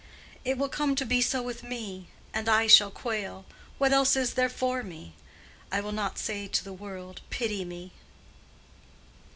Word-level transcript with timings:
"It 0.43 0.57
will 0.57 0.67
come 0.67 0.95
to 0.95 1.05
be 1.05 1.21
so 1.21 1.43
with 1.43 1.61
me; 1.61 2.07
and 2.33 2.49
I 2.49 2.65
shall 2.65 2.89
quail. 2.89 3.45
What 3.77 3.91
else 3.93 4.15
is 4.15 4.33
there 4.33 4.49
for 4.49 4.81
me? 4.81 5.13
I 5.71 5.79
will 5.79 5.91
not 5.91 6.17
say 6.17 6.47
to 6.47 6.63
the 6.63 6.73
world, 6.73 7.21
'Pity 7.29 7.63
me. 7.63 7.91